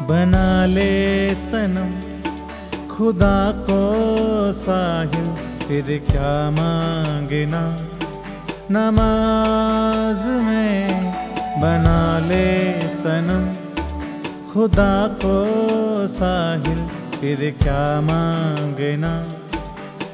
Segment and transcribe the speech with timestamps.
[0.00, 1.90] بنا لے سنم
[2.88, 3.82] خدا کو
[4.64, 5.30] ساحل،
[5.66, 7.76] پھر کیا مانگنا؟
[8.70, 10.88] نماز میں
[11.60, 13.52] بنا لے سنم
[14.52, 15.44] خدا کو
[16.18, 16.80] ساحل،
[17.20, 19.22] پھر کیا مانگنا؟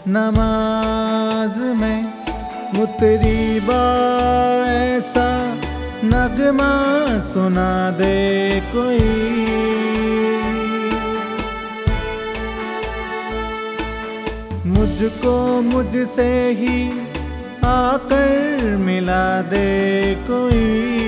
[0.06, 2.02] نماز میں
[2.72, 3.82] متری با
[4.66, 5.54] ایسا
[6.02, 9.44] نغمہ سنا دے کوئی۔
[14.64, 16.90] مجھ کو مجھ سے ہی
[17.62, 20.98] آ کر ملا دے کوئی۔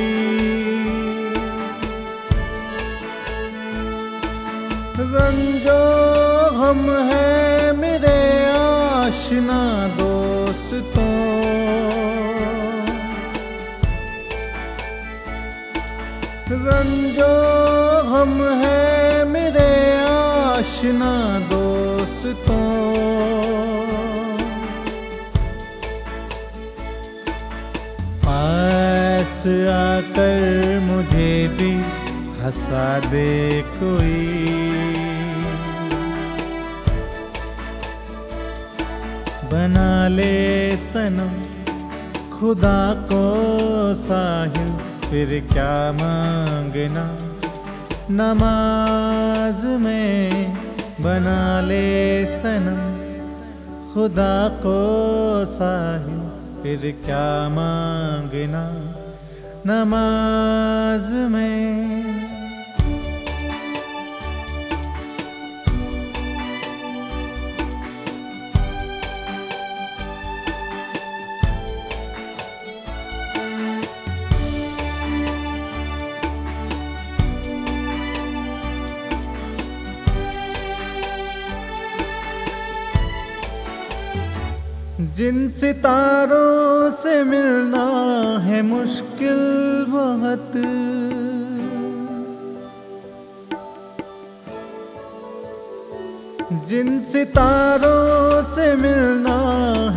[4.98, 5.82] رنجو
[6.56, 11.39] ہم ہے میرے آشنا دوستوں۔
[16.51, 17.27] رنجو
[18.06, 22.95] ہم ہے میرے آشنا دوستوں۔
[28.25, 31.81] پاس آ کر مجھے بھی
[32.43, 34.47] ہنسا دے کوئی۔
[39.51, 41.43] بنا لے سنم
[42.41, 43.25] خدا کو
[44.09, 47.05] ساحل۔ پھر کیا مانگنا؟
[48.11, 50.30] نماز میں
[51.03, 53.00] بنا لے سنم
[53.94, 56.20] خدا کو ساحل
[56.62, 58.64] پھر کیا مانگنا؟
[59.64, 62.09] نماز میں
[85.20, 87.88] جن ستاروں سے ملنا
[88.47, 90.56] ہے مشکل بہت۔
[96.66, 99.38] جن ستاروں سے ملنا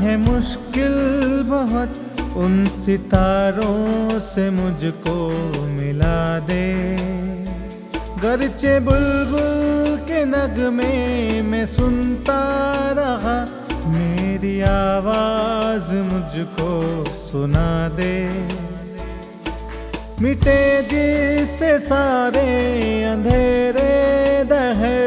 [0.02, 6.76] ہے مشکل بہت، ان ستاروں سے مجھ کو ملا دے۔
[8.24, 12.42] گرچہ بلبل کے نغمے میں سنتا
[12.96, 13.46] رہا
[14.44, 18.28] میری آواز مجھ کو سنا دے۔
[20.20, 25.00] مٹے جس سے سارے اندھیرے دہر۔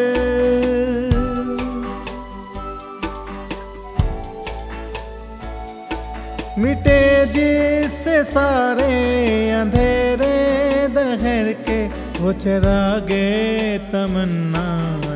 [6.56, 11.86] مٹے جس سے سارے اندھیرے دہر کے
[12.20, 14.66] وہ چراغے تمنا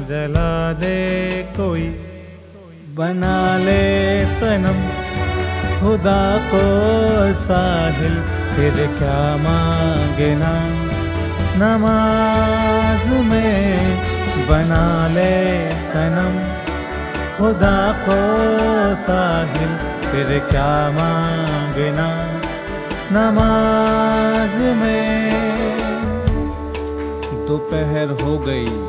[0.09, 1.93] جلا دے کوئی۔
[3.01, 4.81] بنا لے سنم
[5.81, 6.59] خدا کو
[7.47, 8.21] ساحل،
[8.55, 10.51] پھر کیا مانگنا؟
[11.57, 13.79] نماز میں
[14.47, 16.39] بنا لے سنم
[17.37, 18.21] خدا کو
[19.07, 19.75] ساحل،
[20.11, 22.09] پھر کیا مانگنا؟
[23.11, 25.31] نماز میں
[27.49, 28.87] دوپہر ہو گئی،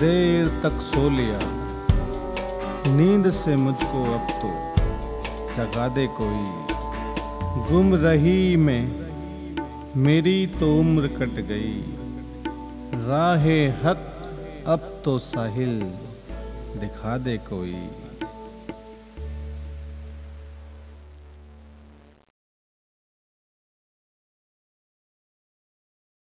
[0.00, 1.55] دیر تک سو لیا۔
[2.86, 4.50] نیند سے مجھ کو اب تو
[5.54, 6.72] جگا دے کوئی۔
[7.70, 8.86] گم رہی میں
[9.96, 11.82] میری تو عمر کٹ گئی۔
[13.06, 13.46] راہ
[13.84, 14.26] حق
[14.64, 15.80] اب تو ساحل
[16.82, 17.76] دکھا دے کوئی۔